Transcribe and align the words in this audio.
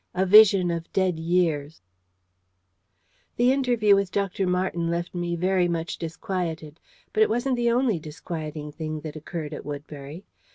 A 0.15 0.25
VISION 0.25 0.71
OF 0.71 0.91
DEAD 0.93 1.19
YEARS 1.19 1.83
The 3.35 3.51
interview 3.51 3.93
with 3.95 4.09
Dr. 4.11 4.47
Marten 4.47 4.89
left 4.89 5.13
me 5.13 5.35
very 5.35 5.67
much 5.67 5.99
disquieted. 5.99 6.79
But 7.13 7.21
it 7.21 7.29
wasn't 7.29 7.55
the 7.55 7.69
only 7.69 7.99
disquieting 7.99 8.71
thing 8.71 9.01
that 9.01 9.15
occurred 9.15 9.53
at 9.53 9.63
Woodbury. 9.63 10.25